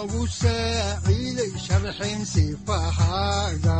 [0.00, 3.78] udanogu saaciiday sharxin sifahaaga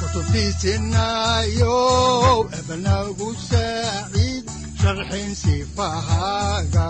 [0.00, 1.78] kutubtiisinayo
[2.58, 4.44] ebanagu saaciid
[4.80, 6.88] sharxin sifahaaga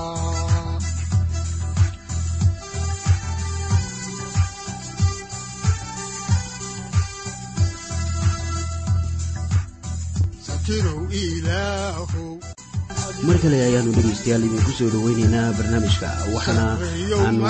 [13.26, 16.64] mar kale ayaanu dhegaystayaal idinku soo dhoweyneynaa barnaamijka waxaana
[17.26, 17.42] aanu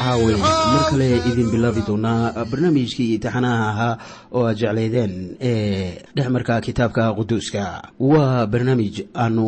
[0.00, 3.94] caaway mar kale idin bilaabi doonaa barnaamijkii taxanaha ahaa
[4.32, 7.62] oo aad jeclaydeen ee dhexmarka kitaabka quduuska.
[8.00, 9.44] Waa barnaamij aanu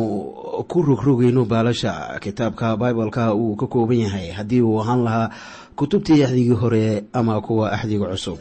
[0.67, 5.29] ku rogrogayno baalasha kitaabka bibaleka uu ka kooban yahay haddii uu ahaan lahaa
[5.75, 8.37] kutubtii axdigii hore ama kuwa axdiga cusub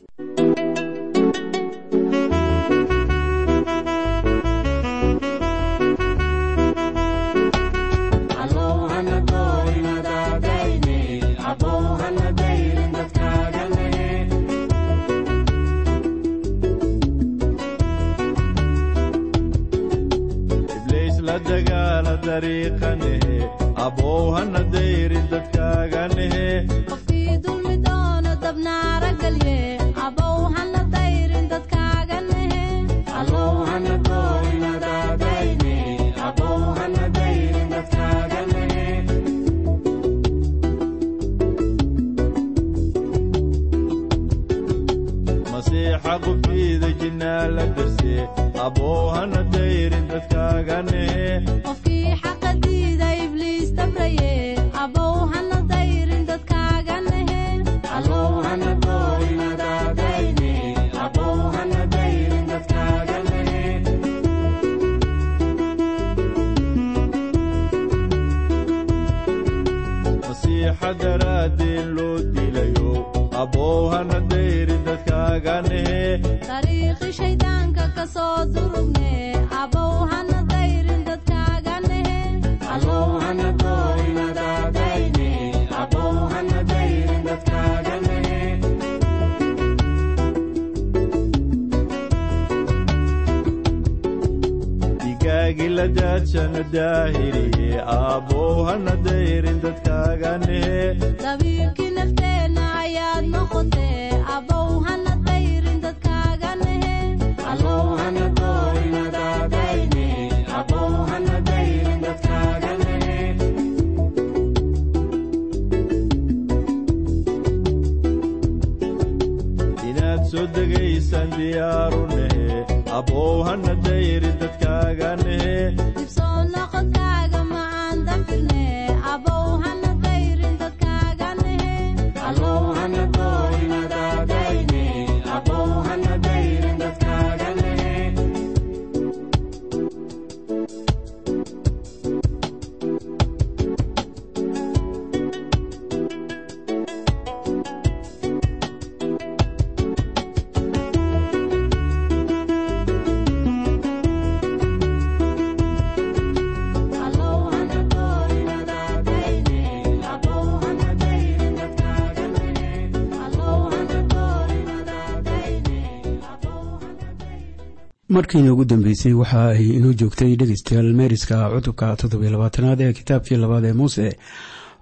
[168.14, 173.72] markiina ugu dambeysay waxa ay inoo joogtay dhegeystayaal meeriska cutubka toddobylabaatanaad ee kitaabkii labaad ee
[173.80, 174.06] muuse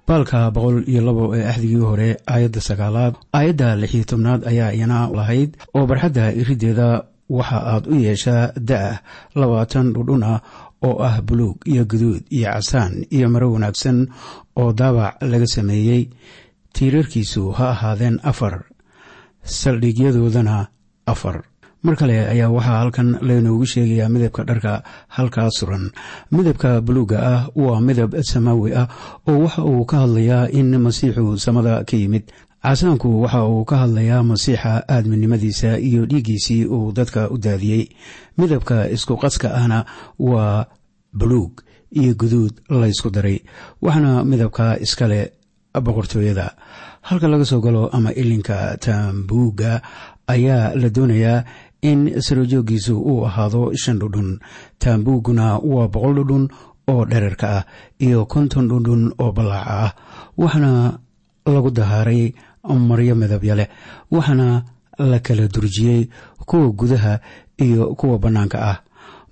[0.06, 5.50] baalka boqol iyo labo ee axdigii hore aayadda sagaalaad aayadda lixiyo tobnaad ayaa iyana lahayd
[5.77, 6.88] oo barxadda irideeda
[7.38, 8.97] waxa aad u yeeshaa da'ah
[9.41, 10.41] labaatan dhudhun ah
[10.88, 13.99] oo ah buluug iyo guduud iyo casaan iyo maro wanaagsan
[14.61, 16.03] oo daabac laga sameeyey.
[16.75, 18.55] Tiirarkiisu ha ahaadeen afar
[19.44, 20.56] saldhigyadoodana
[21.12, 21.37] afar
[21.82, 24.73] mar kale ayaa waxaa halkan laynoogu sheegayaa midabka dharka
[25.17, 25.91] halkaa suran.
[26.31, 28.87] Midabka buluugga ah waa midab samaawi ah
[29.29, 32.25] oo waxa uu ka hadlayaa in masiixu samada ka yimid.
[32.62, 37.88] Casaanku waxa uu ka hadlayaa masiixa aadminimadiisa iyo dhiiggiisii uu dadka u daadiyey.
[38.38, 39.85] Midabka isku qaska ahna
[40.19, 40.67] waa
[41.17, 41.65] buluug
[41.97, 43.41] iyo guduud laysku daray
[43.83, 45.33] waxaana midabka iskale
[45.75, 46.47] boqortooyada.
[47.09, 49.81] Halka laga soo galo ama ilinka taambuugga
[50.29, 51.44] ayaa la doonayaa
[51.82, 54.38] in sarojoogiisu uu ahaado shan dhudhun
[54.79, 56.44] taambuugguna waa boqol dhudhun
[56.88, 57.65] oo dherarka ah
[57.99, 59.93] iyo konton dhudhun oo ballaaca ah.
[60.38, 60.99] Waxaana
[61.47, 62.35] lagu dahaaray
[62.88, 63.69] maryo midabya leh
[64.11, 64.65] waxaana
[64.99, 66.09] la kala durjiyey
[66.49, 67.21] kuwa gudaha
[67.56, 68.79] iyo kuwa bannaanka ah.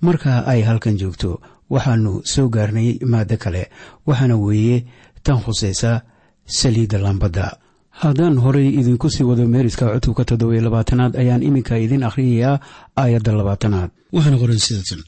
[0.01, 3.69] Marka ay halkan joogto waxaanu soo gaarnay maado kale
[4.07, 4.85] waxaana weeye
[5.23, 6.01] tan khusaysa
[6.45, 7.57] saliidda lambadda
[8.03, 12.59] haddaan horay idinku sii wado meeriska cutubka toddobiyo labaatanaad ayaan iminka idin akhriyayaa
[13.01, 13.89] aayadda labaatanaad.
[14.15, 15.01] Waxaana qoran sidatan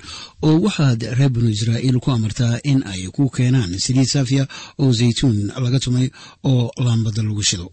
[0.47, 4.43] oo waxaad reer binu israa'iil ku amartaa in ay ku keenaan saliid saafiya
[4.81, 6.07] oo zaytuun laga tumay
[6.43, 7.67] oo laambadda lagu shido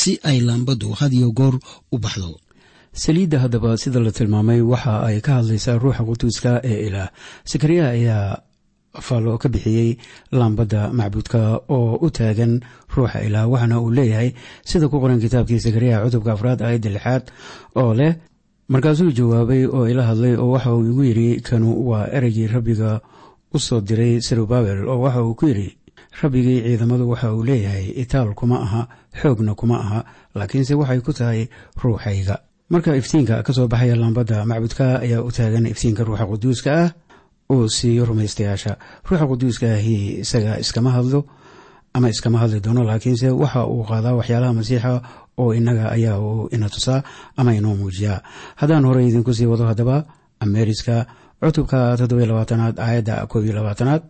[0.00, 1.54] si ay laambaddu hadiyo goor
[1.94, 2.30] u baxdo.
[2.92, 7.08] Saliidda haddaba sida la tilmaamay waxa ay ka hadlaysaa ruuxa quduuska ee ilaah.
[7.50, 8.38] Sakariya ayaa
[9.00, 9.96] faallo ka bixiyey
[10.32, 12.60] laambadda macbuudka oo u taagan
[12.94, 14.30] ruuxa ilaah waxaana uu leeyahay
[14.64, 17.24] sida ku qoran kitaabkii sakariya cutubka afraad aayadda lixaad
[17.76, 18.12] oo leh
[18.68, 23.00] markaasuu jawaabay oo ila hadlay oo waxa uu igu yidhi kanu waa ereygii rabbiga
[23.54, 25.68] u soo diray serubabel oo waxa uu ku yidhi
[26.22, 28.82] rabbigii ciidamadu waxa uu leeyahay itaal kuma aha
[29.20, 30.00] xoogna kuma aha
[30.34, 31.48] laakiinse waxay ku tahay
[31.82, 32.36] ruuxayga
[32.70, 36.88] marka iftiinka ka soo baxaya laambadda macbuudka ayaa u taagan iftiinka ruuxa quduuska ah
[37.52, 38.76] uu siiyo rumaystayaasha
[39.08, 41.20] ruuxa quduuska ahi isaga iskama hadlo
[41.94, 44.90] ama iskama hadli doono laakiinse waxa uu qaadaa waxyaalaha masiixa
[45.38, 47.02] oo inaga ayaa uu ina tusaa
[47.36, 48.20] ama inoo muujiyaa.
[48.56, 50.04] Haddaan horey idinku sii wado haddaba
[50.40, 51.06] ameeriska
[51.42, 54.02] cutubka toddobiyo labaatanaad aayadda koob iyo labaatanaad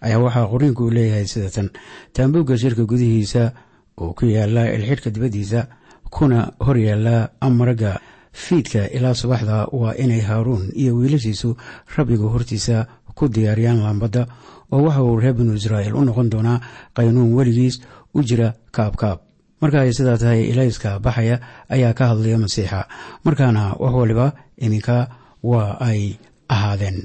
[0.00, 1.70] ayaa waxaa qoriinku leeyahay sidatan.
[2.12, 3.52] Taambuugga shirka gudihiisa
[4.00, 5.66] oo ku yaalla ilxidhka dibaddiisa
[6.10, 8.00] kuna hor yaalla maragga
[8.32, 11.56] fiidka ilaa subaxda waa inay haaruun iyo wiilashiisu
[11.96, 14.26] rabbiga hortiisa ku diyaariyaan laambadda
[14.72, 16.60] oo waxa uu reer binu israa'iil u noqon doonaa
[16.96, 17.80] qaynuun weligiis
[18.14, 19.18] u jira kaabkaab.
[19.60, 21.36] Marka ay sidaa tahay ilayska baxaya
[21.68, 22.88] ayaa ka hadlaya masiixa.
[23.24, 24.96] Markaana wax waliba iminka
[25.42, 26.16] waa ay
[26.48, 26.98] ahaadeen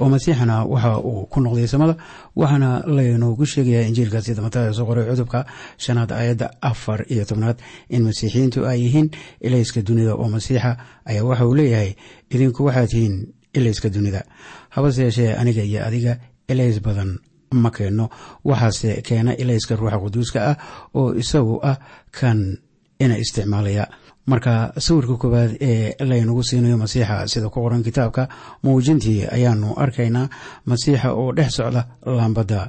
[0.00, 1.94] oo masiixana waxa uu ku noqday samada
[2.36, 5.40] waxaana laynoogu sheegayaa injiilka sida mataa soo qoray cutubka
[5.84, 7.58] shanaad aayadda afar iyo tobnaad
[7.94, 9.08] in masiixiyiintu ay yihiin
[9.46, 10.70] ilayska dunida oo masiixa
[11.10, 11.90] ayaa waxa uu leeyahay
[12.34, 13.16] idinku waxaad tihiin
[13.58, 14.22] ilayska dunida.
[14.74, 16.12] Habase yeeshee aniga iyo adiga
[16.48, 17.18] ilays badan
[17.52, 18.06] ma keenno.
[18.44, 20.56] Waxaase keena ilayska ruuxa quduuska ah
[20.94, 21.76] oo isagu ah
[22.20, 22.58] kan
[23.00, 23.84] ina isticmaalaya
[24.30, 24.52] marka
[24.86, 28.22] sawirka koowaad ee laynagu siinayo masiixa sida ku qoran kitaabka
[28.64, 30.26] muujintii ayaanu arkaynaa
[30.70, 31.82] masiixa oo dhex socda
[32.16, 32.60] laambadda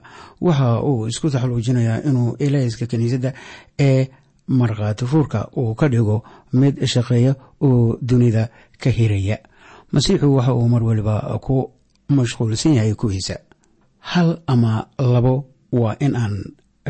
[0.47, 3.31] waxa uu isku taxaluujinayaa inuu ilayska kiniisadda
[3.87, 4.07] ee
[4.59, 6.17] markhaati fuurka uu ka dhigo
[6.61, 7.33] mid shaqeeya
[7.67, 8.43] oo dunida
[8.83, 9.37] ka hiraya.
[9.93, 11.15] Masiixu waxa uu mar waliba
[11.45, 11.55] ku
[12.17, 13.35] mashquulsan yahay kuwiisa.
[13.99, 16.35] Hal ama labo waa in aan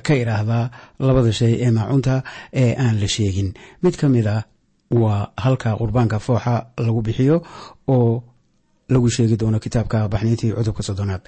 [0.07, 0.65] ka idhaahdaa
[0.99, 2.23] labada shay ee maacunta
[2.61, 3.49] ee aan la sheegin.
[3.83, 4.43] Mid ka mid ah
[4.91, 7.41] waa halka qurbaanka fooxa lagu bixiyo
[7.87, 8.23] oo
[8.89, 11.21] lagu sheegi doono kitaabka baxniintii cudubka soddonaad.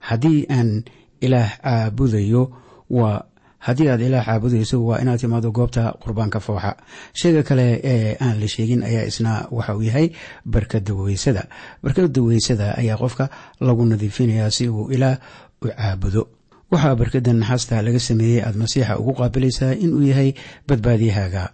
[0.00, 0.84] Haddii aan
[1.20, 2.42] ilaah caabudayo
[2.90, 3.22] waa
[3.58, 6.76] haddii aad ilaah caabudayso waa inaad timaado goobta qurbaanka fooxa.
[7.14, 10.10] Sheega kale ee aan la sheegin ayaa isna waxa uu yahay
[10.46, 11.46] barkada weysada.
[11.82, 13.28] Barkada weysada ayaa qofka
[13.60, 15.18] lagu nadiifinayaa si uu ilaah
[15.62, 16.28] u caabudo
[16.72, 20.30] waxaa barkada naxaasta laga sameeyey aad masiixa ugu qaabilaysaa inuu yahay
[20.68, 21.44] badbaadiyahaaga.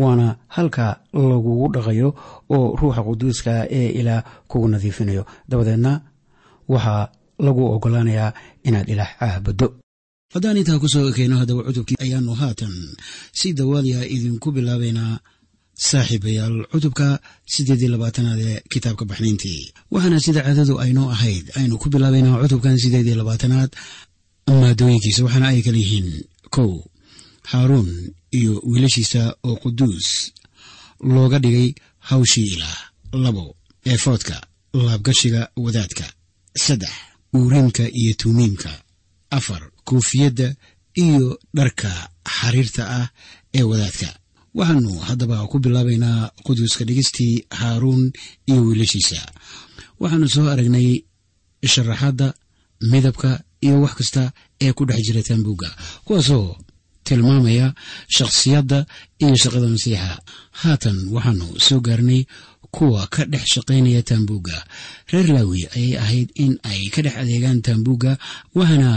[0.00, 0.86] Waana halka
[1.30, 2.08] lagugu dhaqayo
[2.56, 5.22] oo ruuxa quduuska ee ilaah kugu nadiifinayo.
[5.50, 5.92] Dabadeedna
[6.72, 7.02] waxaa
[7.46, 8.30] lagu ogolaanayaa
[8.68, 9.66] inaad ilaah caabuddo.
[10.34, 12.74] Haddaan intaa ku soo ekeyno haddaba cutubkii ayaanu haatan
[13.38, 15.14] si dawaaliya idinku bilaabaynaa
[15.88, 17.06] saaxiibayaal cutubka
[17.52, 19.60] siddeed iyo labaatanaad ee kitaabka baxniintii
[19.94, 23.70] waxaana sida caadadu aynoo ahayd aynu ku bilaabaynaa cutubkan siddeed iyo labaatanaad
[24.48, 26.08] maadooyinkiisa waxaana ay kala yihiin
[26.54, 26.72] kow
[27.50, 27.90] haaruun
[28.38, 30.08] iyo wiilashiisa oo quduus
[31.14, 31.68] looga dhigay
[32.08, 32.78] hawshii ilaah
[33.12, 33.56] labo
[33.90, 34.36] eefoodka
[34.72, 36.04] laabgashiga wadaadka
[36.64, 36.92] saddex
[37.36, 38.70] uuriimka iyo tuumiimka
[39.30, 40.54] afar koofiyadda
[41.04, 41.90] iyo dharka
[42.36, 43.08] xariirta ah
[43.54, 44.08] ee wadaadka.
[44.54, 48.12] Waxaanu haddaba ku bilaabaynaa quduuska dhigistii haaruun
[48.46, 49.20] iyo wiilashiisa.
[50.00, 50.88] Waxaanu soo aragnay
[51.72, 52.34] sharaxaadda
[52.90, 53.30] midabka
[53.64, 54.22] iyo wax kasta
[54.64, 55.68] ee ku dhex jira taambuugga
[56.06, 56.56] kuwaasoo
[57.06, 57.66] tilmaamaya
[58.16, 58.78] shakhsiyadda
[59.22, 60.18] iyo shaqada masiixa.
[60.60, 62.22] Haatan waxaanu soo gaarnay
[62.74, 64.56] kuwa ka dhex shaqaynaya taambuugga
[65.12, 68.12] reer laawi ayay ahayd in ay ka dhex adeegaan taambuugga
[68.58, 68.90] waxaana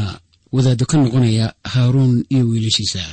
[0.56, 3.04] wadaado ka noqonaya haaruun iyo wiilashiisa.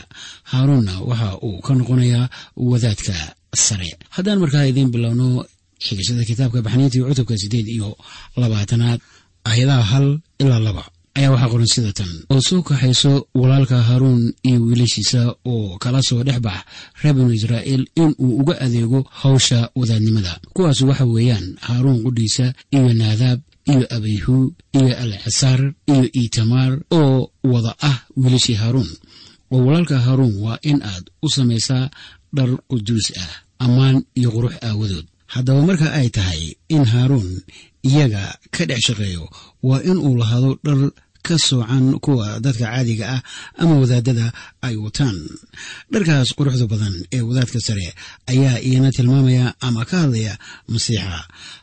[0.50, 2.26] Haaruunna waxa uu ka noqonayaa
[2.70, 3.14] wadaadka
[3.66, 3.90] sare.
[4.14, 5.26] Haddaan markaa idiin bilowno
[5.84, 7.88] xigashada kitaabka baxniintii cutubka siddeed iyo
[8.40, 9.00] labaatanaad
[9.50, 10.06] ayadaha hal
[10.42, 10.84] ilaa laba
[11.18, 12.10] ayaa waxaa qoran sida tan.
[12.32, 15.20] Oo soo kaxayso walaalka haaruun iyo wiilashiisa
[15.52, 16.58] oo kala soo dhex bax
[17.02, 20.32] reer binu israa'iil in uu uga adeego hawsha wadaadnimada.
[20.54, 22.46] Kuwaas waxa weeyaan haaruun qudhiisa
[22.76, 23.40] iyo naadaab
[23.72, 24.36] iyo abayhu
[24.78, 25.60] iyo alcasaar
[25.92, 28.90] iyo itamaar oo wada ah wiilashii haaruun
[29.52, 31.84] oo walaalka haaruun waa in aad u samaysaa
[32.36, 33.32] dhar quduus ah
[33.64, 35.06] ammaan iyo qurux aawadood.
[35.34, 36.42] Haddaba marka ay tahay
[36.74, 37.28] in haaruun
[37.88, 38.22] iyaga
[38.54, 39.24] ka dhex shaqeeyo
[39.68, 40.78] waa in uu lahaado dhar
[41.28, 43.20] ka soocan kuwa dadka caadiga ah
[43.62, 44.26] ama wadaadada
[44.66, 45.16] ay wataan.
[45.92, 47.88] Dharkaas quruxda badan ee wadaadka sare
[48.32, 50.34] ayaa iyana tilmaamaya ama ka hadlaya
[50.72, 51.18] masiixa.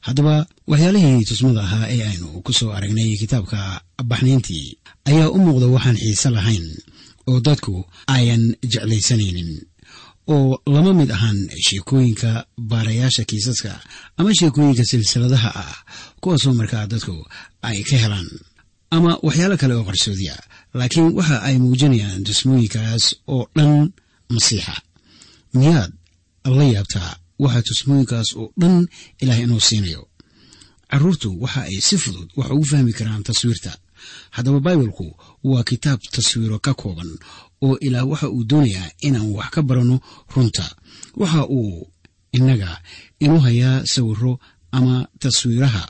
[0.05, 0.36] Haddaba
[0.72, 3.60] waxyaalihii tusmada ahaa ee aynu ku soo aragnay kitaabka
[4.12, 4.67] baxniintii
[5.10, 6.65] ayaa u muuqda waxaan xiise lahayn
[7.29, 7.75] oo dadku
[8.15, 9.51] ayan jeclaysanaynin
[10.36, 12.31] oo lama mid ahaan sheekooyinka
[12.72, 13.72] baarayaasha kiisaska
[14.17, 15.75] ama sheekooyinka silsiladaha ah
[16.22, 17.15] kuwaasoo markaa dadku
[17.69, 18.29] ay ka helaan
[18.92, 20.36] ama waxyaalo kale oo qarsoodiya
[20.77, 23.94] laakiin waxa ay muujinayaan tusmooyinkaas oo dhan
[24.34, 24.75] masiixa.
[25.54, 25.92] Miyaad
[26.58, 27.12] la yaabtaa
[27.44, 28.88] waxa tusmooyinkaas oo dhan
[29.22, 30.01] ilaah inuu siinayo?
[30.92, 33.72] Caruurtu waxa ay si fudud wax ugu fahmi karaan taswiirta.
[34.36, 35.08] Haddaba baibalku
[35.44, 37.10] waa kitaab taswiiro ka kooban
[37.65, 39.98] oo ilaah waxa uu doonayaa inaan wax ka baranno
[40.34, 40.65] runta.
[41.22, 41.88] Waxa uu
[42.38, 42.72] innaga
[43.20, 44.39] inu hayaa sawiro
[44.72, 45.84] ama taswiiraha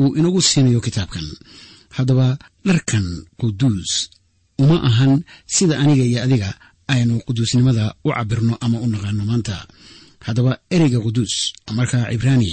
[0.00, 1.24] uu inagu siinayo kitaabkan
[1.96, 2.28] haddaba
[2.66, 3.06] dharkan
[3.40, 3.92] quduus.
[4.62, 5.12] Uma ahan
[5.54, 6.50] sida aniga iyo adiga
[6.92, 9.56] aynu quduusnimada u cabirno ama u naqaano maanta.
[10.26, 11.34] Haddaba ereyga quduus
[11.76, 12.52] marka cibraani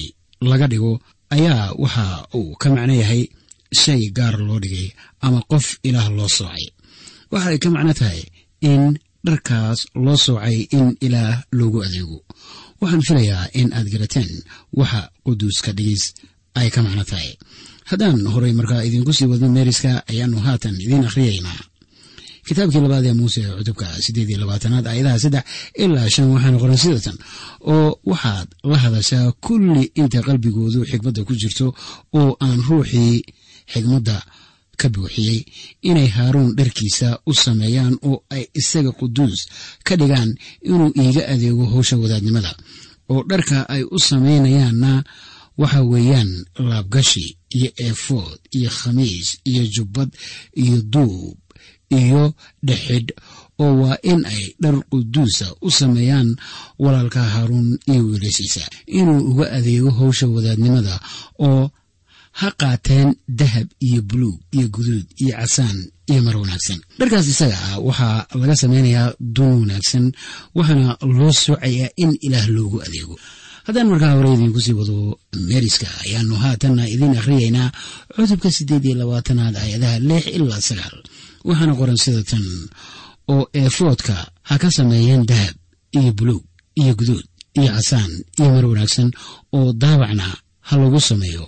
[0.50, 0.94] laga dhigo
[1.36, 2.06] ayaa waxa
[2.38, 3.24] uu ka macno yahay
[3.82, 4.88] shay gaar loo dhigay
[5.26, 6.66] ama qof ilaah loo soocay.
[7.32, 8.22] Waxa ay ka macno tahay
[8.72, 8.84] in
[9.26, 12.18] dharkaas loo soocay in ilaah loogu adeego.
[12.82, 14.32] Waxaan filayaa in aad garateen
[14.80, 16.04] waxa quduuska dhigis
[16.60, 17.30] ay ka macno tahay
[17.90, 21.60] haddaan horay markaa idinku sii wadno meeriska ayaanu haatan idiin akhriyaynaa.
[22.48, 25.44] Kitaabkii labaad ee muuse ee cutubka siddeed iyo labaatanaad aayadaha saddex
[25.84, 27.18] ilaa shan waxaana qoran sidatan
[27.74, 31.68] oo waxaad la hadashaa kulli inta qalbigoodu xikmadda ku jirto
[32.20, 33.16] oo aan ruuxii
[33.74, 34.16] xikmadda
[34.80, 35.40] ka buuxiyey
[35.90, 39.40] inay haaruun dharkiisa u sameeyaan oo ay isaga quduus
[39.88, 40.30] ka dhigaan
[40.70, 42.52] inuu iiga adeego howsha wadaadnimada.
[43.12, 44.92] Oo dharka ay u samaynayaanna
[45.62, 46.32] waxa weeyaan
[46.70, 47.26] laabgashi
[47.58, 50.10] iyo eefood iyo khamiis iyo jubbad
[50.64, 51.38] iyo duub
[52.00, 52.24] iyo
[52.68, 53.12] dhexidh
[53.64, 56.30] oo waa in ay dhar quduusa u sameeyaan
[56.84, 58.64] walaalka haaruun iyo wiilashiisa.
[59.00, 60.96] Inuu uga adeego howsha wadaadnimada
[61.48, 61.64] oo
[62.40, 65.78] ha qaateen dahab iyo buluug iyo guduud iyo casaan
[66.12, 66.80] iyo mar wanaagsan.
[67.00, 70.06] Dharkaas isaga ah waxaa laga samaynayaa dun wanaagsan
[70.56, 73.16] waxaana loo soocayaa in ilaah loogu adeego
[73.70, 77.70] haddaan markaa hore idiinku sii wado meeriska ayaanu haatanna idiin akhriyaynaa
[78.16, 80.96] cutubka siddeed iyo labaatanaad aayadaha lix ilaa sagaal.
[81.48, 82.46] Waxaana qoran sida tan
[83.34, 84.16] oo eefoodka
[84.50, 85.56] ha ka sameeyeen dahab
[85.98, 86.44] iyo buluug
[86.82, 87.26] iyo guduud
[87.60, 89.10] iyo casaan iyo mar wanaagsan
[89.58, 90.26] oo daabacna
[90.68, 91.46] ha lagu sameeyo.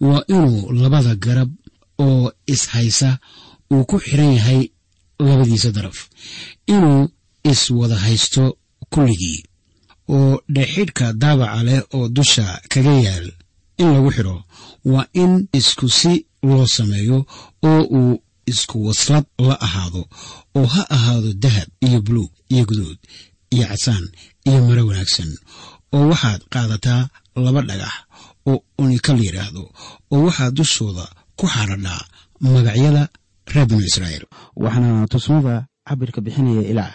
[0.00, 1.50] Waa inuu labada garab
[2.06, 3.18] oo ishaysa
[3.72, 4.60] uu ku xiran yahay
[5.26, 5.98] labadiisa daraf.
[6.74, 7.08] Inuu
[7.52, 8.58] iswada haysto
[8.92, 9.44] kulligii
[10.08, 13.26] oo dhexidhka daabaca leh oo dusha kaga yaal
[13.80, 14.36] in lagu xidho
[14.92, 16.12] waa in isku si
[16.48, 17.18] loo sameeyo
[17.68, 18.14] oo uu
[18.52, 20.02] isku waslad la ahaado
[20.58, 22.98] oo ha ahaado dahab iyo buluug iyo guduud
[23.54, 24.04] iyo casaan
[24.48, 25.30] iyo maro wanaagsan
[25.94, 27.02] oo waxaad qaadataa
[27.44, 27.94] laba dhagax
[28.50, 29.62] oo unika la yidhaahdo
[30.12, 31.04] oo waxaa dushooda
[31.38, 32.02] ku xadhadhaa
[32.40, 33.02] magacyada
[33.52, 34.24] reer binu israa'iil.
[34.62, 35.54] Waxaana tusmada
[35.88, 36.92] cabirka bixinaya ilaah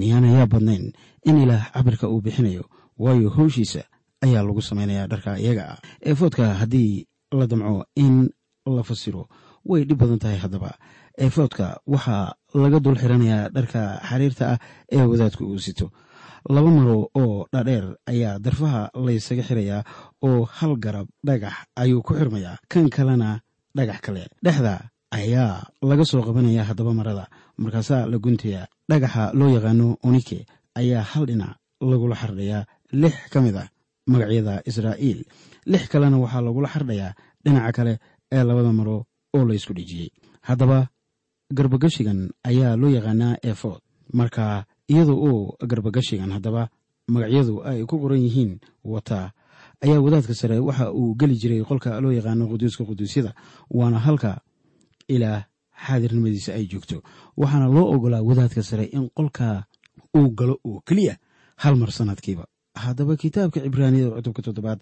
[0.00, 0.84] miyaana yaa badnayn?
[1.28, 2.64] In ilaah cabirka uu bixinayo
[3.02, 3.82] waayo howshiisa
[4.24, 5.78] ayaa lagu samaynayaa dharka iyaga ah.
[6.08, 7.06] Eefoodka haddii
[7.38, 8.14] la damco in
[8.76, 9.22] la fasiro
[9.70, 10.70] way dhib badan tahay haddaba.
[11.24, 14.58] Eefoodka waxaa laga dul xiranayaa dharka xariirta ah
[14.92, 15.86] ee wadaadku uu sito.
[16.54, 19.80] Laba maro oo dhaadheer ayaa darfaha laysaga xirayaa
[20.28, 23.40] oo hal garab dhagax ayuu ku xirmayaa kan kalena
[23.76, 24.24] dhagax kale.
[24.44, 24.74] Dhexda
[25.10, 27.24] ayaa laga soo qabanaya haddaba marada.
[27.58, 33.56] Markaasaa la guntayaa dhagaxa loo yaqaano onike ayaa hal dhinac lagula xardhayaa lix ka mid
[33.56, 33.68] ah
[34.06, 35.20] magacyada israa'iil.
[35.66, 37.14] Lix kalena waxaa lagula xardhayaa
[37.44, 37.92] dhinaca kale
[38.32, 38.96] ee labada maro
[39.36, 40.10] oo la ysku dhejiyey.
[40.48, 40.88] Haddaba
[41.52, 43.80] garbagashigan ayaa loo yaqaanaa efod
[44.12, 46.68] marka iyadoo uu garbagashigan haddaba
[47.08, 48.52] magacyadu ay ku qoran yihiin
[48.84, 49.32] wataa
[49.84, 53.34] ayaa wadaadka sare waxa uu geli jiray qolka loo yaqaano quduuska quduusyada
[53.70, 54.40] waana halka
[55.14, 55.42] ilaah
[55.86, 56.96] xaadirnimadiisa ay joogto.
[57.40, 59.64] Waxaana loo ogolaa wadaadka sare in qolka
[60.16, 61.14] uu galo oo keliya
[61.62, 62.44] hal mar sanadkiiba.
[62.82, 64.80] Haddaba kitaabka cibraaniyada cutubka toddobaad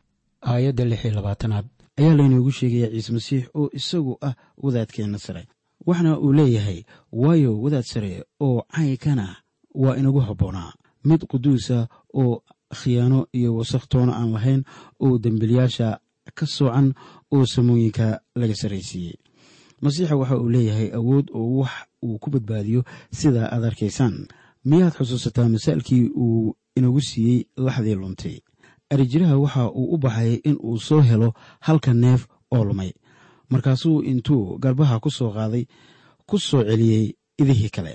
[0.51, 1.67] aayadda lix iyo labaatanaad
[1.99, 5.43] ayaa laynoogu sheegaya ciise masiix oo isagu ah wadaadkeenna sare.
[5.87, 6.81] Waxna uu leeyahay
[7.13, 9.37] waayo wadaad sare oo caykana
[9.75, 10.73] waa inagu habboonaa.
[11.05, 12.43] Mid quduusa oo
[12.81, 14.63] khiyaano iyo wasakh-toona aan lahayn
[15.01, 15.99] oo dembilyaasha
[16.35, 16.95] ka soocan
[17.35, 19.17] oo samooyinka laga sarraysiiyey
[19.83, 21.73] masiixa waxa uu leeyahay awood oo wax
[22.05, 22.81] uu ku badbaadiyo
[23.19, 24.15] sida aad arkaysaan
[24.65, 28.37] miyaad xusuusataa masaalkii uu inagu siiyey laxdii luntay?
[28.93, 32.93] Arijiraha waxa uu u baxay in uu soo helo halka neef oo lumay.
[33.51, 35.65] Markaasuu intuu garbaha ku soo qaaday
[36.29, 37.93] ku soo celiyey idihii kale.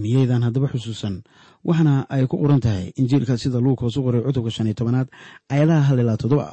[0.00, 1.22] Miyaydan haddaba xusuusan
[1.64, 5.08] waxna ay ku qoran tahay injiilka sida luukoos u qoray cutubka shan iyo tobanaad
[5.48, 6.46] ayadaha hal ilaa toddoba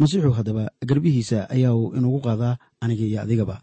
[0.00, 3.56] masiixu haddaba garbihiisa ayaa uu inugu qaadaa aniga iyo adigaba.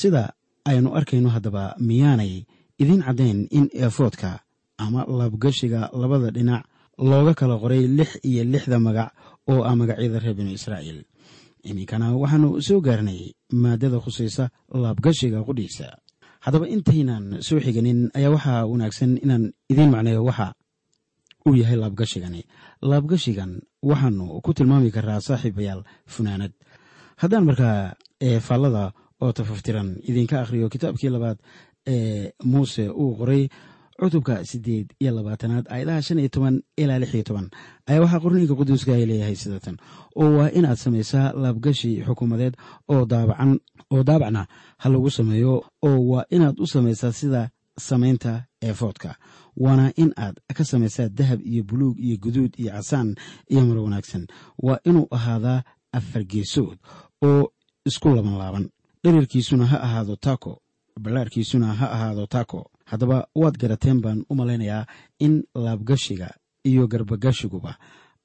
[0.00, 0.22] Sida
[0.70, 2.32] aynu arkayno haddaba miyaanay
[2.82, 4.30] idiin caddayn in eefoodka
[4.78, 6.62] ama laabgashiga labada dhinac
[6.98, 9.10] looga kala qoray lix iyo lixda magac
[9.50, 11.00] oo ah magacyada reer binu israa'iil.
[11.70, 13.20] Iminkana waxaanu soo gaarnay
[13.62, 14.44] maadada khusaysa
[14.82, 15.86] laabgashiga qudhiisa.
[16.44, 20.46] Haddaba intaynan soo xiganin ayaa waxaa wanaagsan inaan idiin macneeyo waxa
[21.46, 22.40] uu yahay laabgashigani
[22.82, 26.52] laabgashigan waxaanu ku tilmaami karaa saaxiibayaal funaanad.
[27.16, 27.94] Haddaan markaa
[28.40, 28.92] faallada
[29.22, 31.38] oo tafaftiran idinka akhriyo kitaabkii labaad
[31.86, 33.48] ee muuse uu qoray
[34.00, 37.46] cutubka siddeed iyo labaatanaad aayadaha shan iyo toban ilaa lix iyo toban
[37.86, 39.76] ayaa waxaa qorniinka quduuska ay leeyahay sidatan.
[40.16, 42.54] Oo waa inaad samaysaa laabgashi xukuumadeed
[42.88, 43.58] oo daabacan
[43.90, 44.46] oo daabacna
[44.78, 49.16] ha lagu sameeyo oo waa inaad u samaysaa sida samaynta eefoodka
[49.56, 53.14] waana in aad ka samaysaa dahab iyo buluug iyo guduud iyo casaan
[53.50, 54.26] iyo maro wanaagsan.
[54.58, 55.62] Waa inuu ahaadaa
[55.92, 56.78] afar geesood
[57.22, 57.52] oo
[57.86, 58.68] isku laban laaban.
[59.04, 60.62] Dherarkiisuna ha ahaado taako.
[61.00, 62.70] Ballaarkiisuna ha ahaado taako.
[62.84, 64.86] Haddaba waad garateen baan u malaynayaa
[65.18, 66.28] in laabgashiga
[66.64, 67.78] iyo garbagashiguba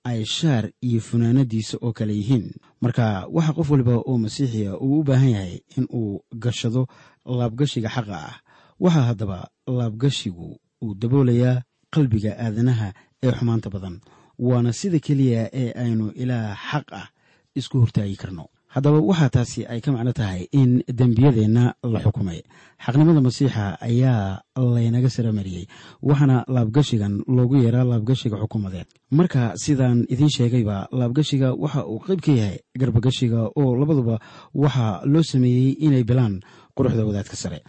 [0.04, 2.52] ay shaar iyo funaanadiisa oo kale yihiin.
[2.82, 6.88] Marka waxa qof waliba oo masiixiya uu u baahan yahay in uu gashado
[7.26, 8.36] laabgashiga xaqa ah
[8.80, 10.48] waxaa haddaba laabgashigu
[10.84, 11.62] uu daboolayaa
[11.94, 13.96] qalbiga aadanaha ee xumaanta badan.
[14.40, 17.08] Waana sida keliya ee aynu ilaa xaq ah
[17.56, 18.46] isku hortaagi karno.
[18.74, 22.40] Haddaba waxaa taasi ay ka macno tahay in dembiyadeenna la xukumay.
[22.84, 25.66] Xaqnimada masiixa ayaa laynaga saramariyey
[26.02, 28.88] waxaana laabgashigan loogu yeeraa laabgashiga xukuumadeed.
[29.12, 34.16] Marka sidaan idiin sheegayba laabgashiga waxa uu qayb ka yahay garbagashiga oo labaduba
[34.64, 36.42] waxaa loo sameeyey inay bilaan
[36.76, 37.60] quruxda wadaadka sare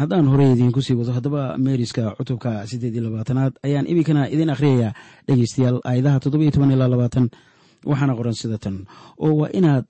[0.00, 4.92] haddaan horey idiinku sii wado haddaba meeriska cutubka siddeed iyo labaatanaad ayaan iminkana idiin akhriyayaa
[5.26, 7.30] dhegeystayaal aayadaha toddoba iyo toban ilaa labaatan.
[7.84, 8.76] Waxaana qoran sidatan
[9.18, 9.84] oo waa inaad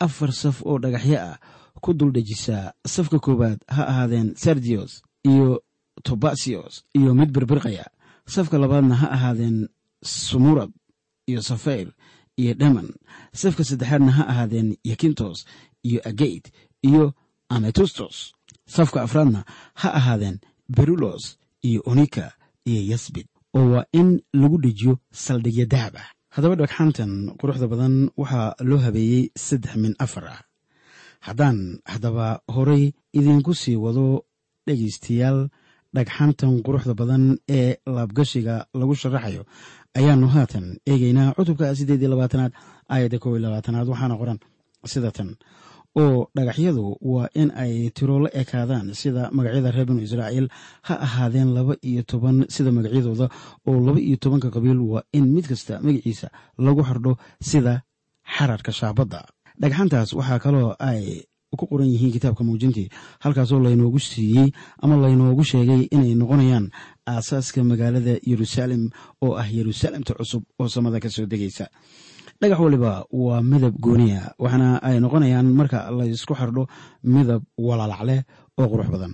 [0.00, 1.36] afar saf oo dhagaxyo ah
[1.82, 2.72] ku dul dhejisaa.
[2.86, 5.62] Safka koowaad ha ahaadeen sergios iyo
[6.02, 7.84] tobasios iyo mid birbirqaya.
[8.26, 9.68] Safka labaadna ha ahaadeen
[10.02, 10.70] sumurad
[11.26, 11.88] iyo safayr
[12.36, 12.88] iyo dheman
[13.32, 15.46] safka saddexaadna ha ahaadeen yakintos
[15.88, 16.50] iyo ageyt
[16.82, 17.14] iyo
[17.48, 18.34] ametustos
[18.74, 19.40] safka afraadna
[19.80, 20.36] ha ahaadeen
[20.76, 21.24] berulos
[21.68, 22.24] iyo onika
[22.70, 23.26] iyo yasbid
[23.56, 24.08] oo waa in
[24.40, 26.08] lagu dhejiyo saldhigyo dahab ah.
[26.34, 30.40] Haddaba dhagxantan quruxda badan waxaa loo habeeyey saddex min afar ah.
[31.26, 31.58] Haddaan
[31.92, 32.84] haddaba horay
[33.18, 34.06] idiinku sii wado
[34.66, 35.38] dhegaystayaal
[35.96, 39.42] dhagxantan quruxda badan ee laabgashiga lagu sharaxayo
[39.98, 42.52] ayaanu haatan eegeynaa cutubka siddeed iyo labaatanaad
[42.92, 44.38] aayadda kow iyo labaatanaad waxaana qoran
[44.92, 45.28] sida tan
[46.02, 50.46] oo dhagaxyadu waa in ay tiro la ekaadaan sida magacyada reer binu israa'iil.
[50.88, 53.26] Ha ahaadeen laba iyo toban sida magacyadooda
[53.68, 56.28] oo laba iyo tobanka qabiil waa in mid kasta magaciisa
[56.58, 57.12] lagu xardho
[57.50, 57.74] sida
[58.34, 59.20] xararka shaabadda.
[59.60, 61.24] Dhagxantaas waxaa kaloo ay
[61.56, 62.88] ku qoran yihiin kitaabka muujintii
[63.24, 64.48] halkaasoo laynoogu siiyey
[64.84, 66.66] ama laynoogu sheegay inay noqonayaan
[67.12, 68.82] aasaaska magaalada yeruusaalem
[69.24, 71.64] oo ah yeruusaalemta cusub oo samada ka soo degaysa
[72.40, 76.62] dhagax waliba waa midab gooniya waxaana ay noqonayaan marka laysku xardho
[77.14, 78.20] midab walalac leh
[78.58, 79.12] oo qurux badan.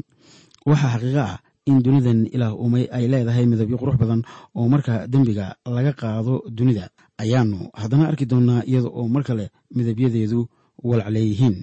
[0.66, 1.38] Waxaa xaqiiqo ah
[1.70, 4.20] in dunidan ilaah umay ay leedahay midabyo qurux badan
[4.58, 6.90] oo marka dembiga laga qaado dunida.
[7.22, 10.40] Ayaanu haddana arki doonnaa iyada oo mar kale midabyadeedu
[10.88, 11.56] walac leeyihiin.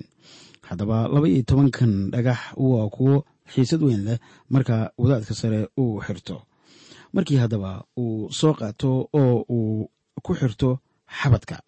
[0.69, 4.17] Haddaba laba iyo tobankan dhagax waa kuwo xiisad weyn leh
[4.49, 6.35] marka wadaadka sare uu xirto.
[7.13, 9.89] Markii haddaba uu soo qaato oo uu
[10.23, 10.79] ku xirto
[11.21, 11.61] xabadka.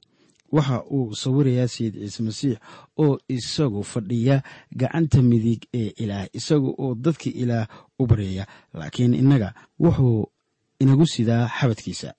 [0.52, 2.58] Waxa uu sawirayaa sayid ciise masiix
[2.98, 4.44] oo isagu fadhiya
[4.76, 7.68] gacanta midig ee ilaah isaga oo dadka ilaah
[8.00, 10.28] u baryaya laakiin innaga wuxuu
[10.80, 12.10] inagu sidaa xabadkiisa.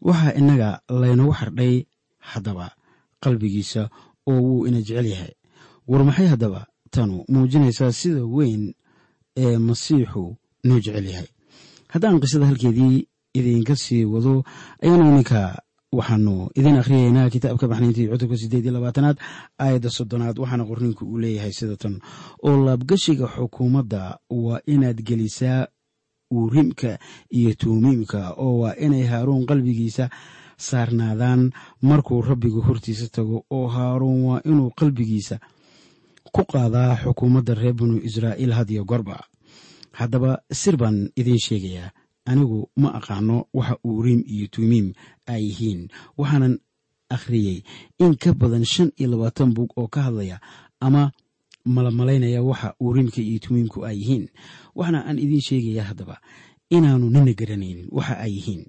[0.00, 1.84] Waxaa innaga laynagu xardhay
[2.18, 2.66] haddaba
[3.22, 3.90] qalbigiisa
[4.26, 5.32] oo wuu ina jecel yahay.
[5.88, 8.72] War maxay haddaba tanu muujinaysaa sida weyn
[9.36, 11.28] ee masiixu noo jecel yahay?
[11.92, 14.44] Haddaan qisada halkeedii idinka sii wado
[14.82, 15.40] ayaanu ininka
[15.98, 19.16] waxaanu idin akhriyaynaa kitaabka baxnayntii cutubka sideed iyo labaatanaad
[19.58, 20.36] aayadda soddonaad.
[20.42, 21.94] Waxaana qorniinku uu leeyahay sida tan
[22.42, 25.66] oo laabgashiga xukuumadda waa inaad gelisaa
[26.34, 26.98] uurimka
[27.38, 30.08] iyo tuumiimka oo waa inay haaruun qalbigiisa
[30.58, 31.50] saarnaadaan.
[31.82, 35.36] Markuu rabbigu hortiisa tago oo haaruun waa inuu qalbigiisa
[36.34, 39.16] ku qaadaa xukuumadda reer binu israa'iil hadiyo gorba
[39.92, 41.90] haddaba sir baan idiin sheegayaa
[42.24, 44.92] anigu ma aqaano waxa uuriim iyo tuumiim
[45.26, 45.88] ay yihiin.
[46.18, 46.58] Waxaanan
[47.10, 47.62] akhriyey
[47.98, 50.40] in ka badan shan iyo labaatan bug oo ka hadlaya
[50.80, 51.12] ama
[51.64, 54.28] malamalaynaya waxa uuriimka iyo tuumiimku ay yihiin.
[54.74, 56.20] Waxaana aan idiin sheegaya haddaba
[56.70, 58.64] inaannu nina garanaynin waxa ay yihiin.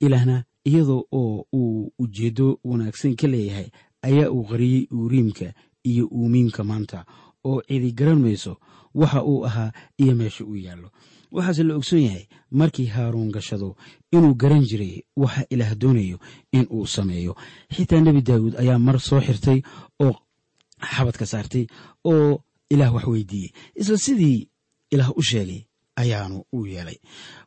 [0.00, 3.68] Ilaahna iyadoo oo uu ujeeddo wanaagsan ka leeyahay
[4.02, 5.52] ayaa uu qariyey uuriimka
[5.84, 7.04] iyo uumiimka maanta
[7.44, 8.56] oo cidi garan mayso
[9.00, 9.70] waxa uu ahaa
[10.02, 10.88] iyo meesha uu yaallo.
[11.34, 13.76] Waxaase la ogsoon yahay markii haaruun gashado
[14.12, 16.18] inuu garan jiray waxa ilaah doonayo
[16.56, 17.32] in uu sameeyo.
[17.74, 19.58] Xitaa nebi daawuud ayaa mar soo xirtay
[20.04, 20.14] oo
[20.92, 21.64] xabadka saartay
[22.04, 23.50] oo ilaah wax weydiiyey.
[23.80, 24.48] Isla sidii
[24.94, 25.60] ilaah u sheegay
[26.00, 26.98] ayaanu u yeelay.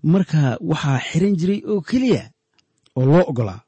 [0.04, 2.24] Marka waxaa xiran jiray oo keliya
[2.98, 3.62] oo loo ogolaa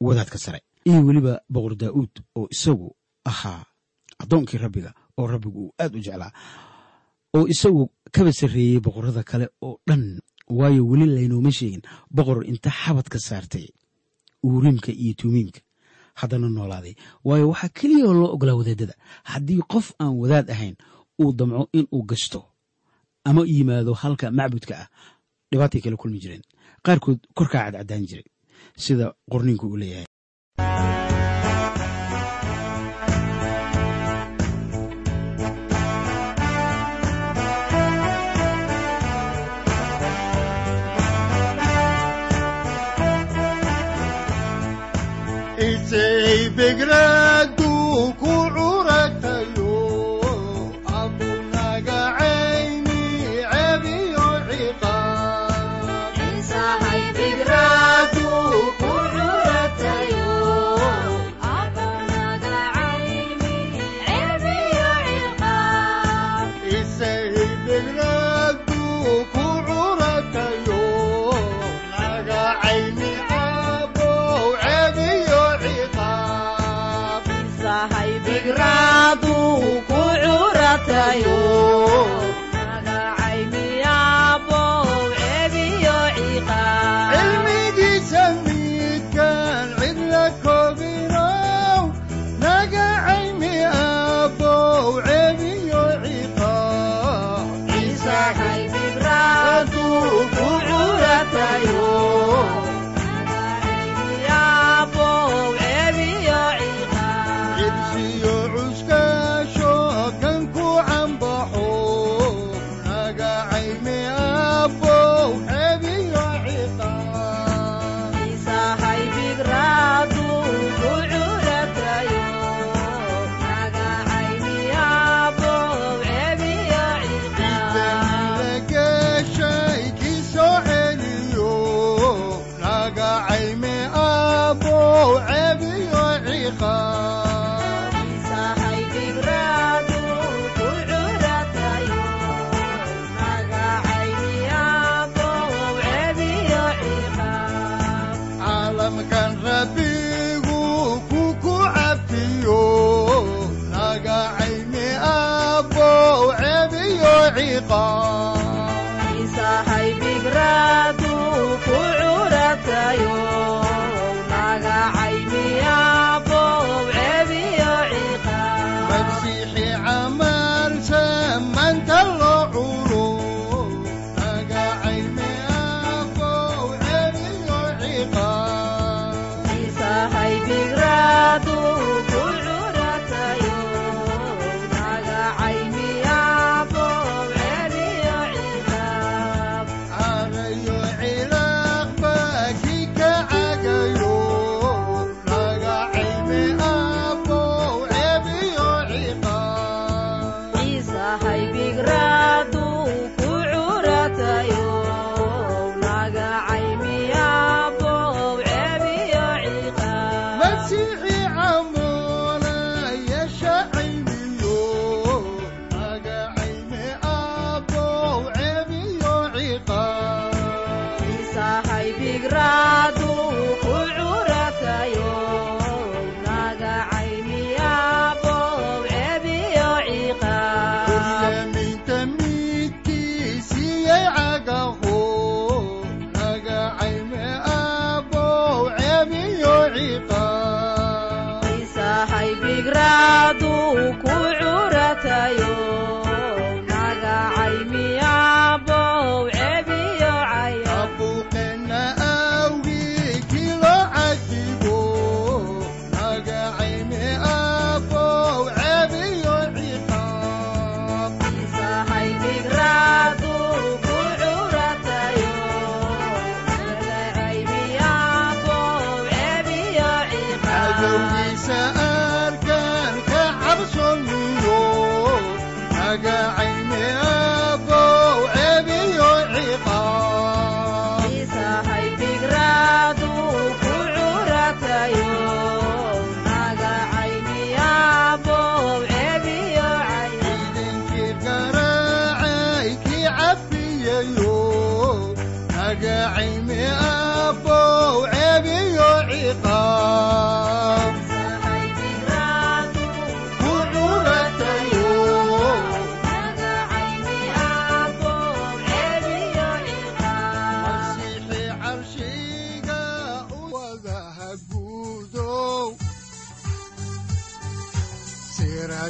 [0.00, 0.60] wadaadka sare.
[0.84, 3.64] Iyo weliba boqor daa'uud oo isagu ahaa
[4.22, 6.32] addoonkii rabbiga oo rabbigu uu aad u jeclaa
[7.36, 7.82] oo isagu
[8.14, 10.18] kaba sarreeyey boqorrada kale oo dhan.
[10.58, 13.66] Waayo weli laynooma sheegin boqor inta xabadka saartay
[14.44, 15.60] uuriimka iyo tuumiimka
[16.20, 16.94] haddana noolaaday.
[17.24, 20.76] Waayo waxaa keliyaoo loo ogolaa wadaadada haddii qof aan wadaad ahayn
[21.22, 22.40] uu damco in uu gashto
[23.24, 24.88] ama yimaado halka macbudka ah
[25.52, 26.42] dhibaatay kala kulmi jireen.
[26.82, 28.26] Qaarkood korkaa cadcadaan jiray
[28.76, 30.06] sida qorniinku uu leeyahay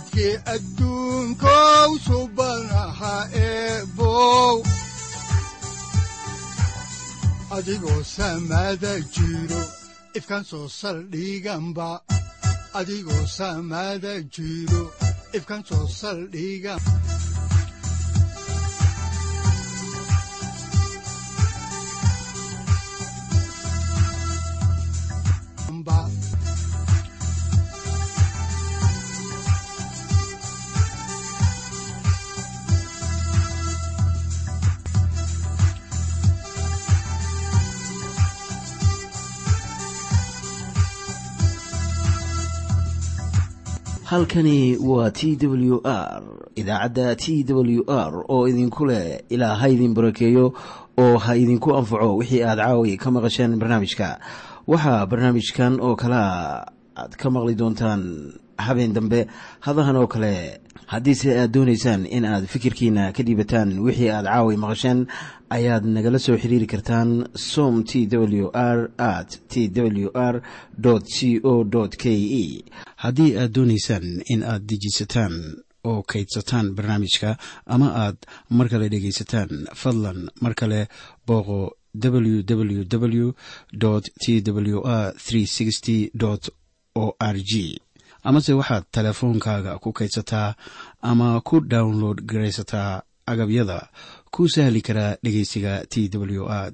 [0.00, 4.62] siraadkii adduunkow subanaha eebow
[7.56, 9.60] adigoo samada jiro
[10.14, 12.00] ifkan soo saldhiganba
[12.74, 14.82] adigoo samada jiro
[15.32, 16.80] ifkan soo saldhigan
[44.10, 46.22] halkani waa t w r
[46.56, 50.52] idaacadda t w r oo idinku leh ilaa ha idin barakeeyo
[50.98, 54.18] oo ha idinku anfaco wixii aad caawi ka maqasheen barnaamijka.
[54.66, 59.26] Waxaa barnaamijkan oo kalea aad ka maqli doontaan habeen dambe
[59.60, 65.06] hadahan oo kale haddiise aad doonaysaan in aad fikirkiina ka dhiibataan wixii aad caawi maqasheen
[65.50, 70.42] ayaad nagala soo xiriiri kartaan som t w r at t w r
[71.06, 71.64] c o
[71.98, 72.64] k e
[73.02, 75.34] haddii aad doonaysaan in aad dejisataan
[75.90, 77.30] oo kaydsataan barnaamijka
[77.74, 78.16] ama aad
[78.56, 80.80] mar kale dhegaysataan fadlan mar kale
[81.26, 81.58] booqo
[82.04, 82.94] www t
[84.56, 85.14] w r
[86.94, 87.52] o r g
[88.22, 90.54] amase waxaad teleefoonkaaga ku kaydsataa
[91.10, 93.78] ama ku download garaysataa agabyada
[94.34, 96.72] ku sahli karaa dhegeysiga t w r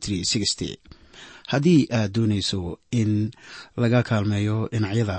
[1.53, 3.31] haddii aad doonayso in
[3.77, 5.19] laga kaalmeeyo dhinacyada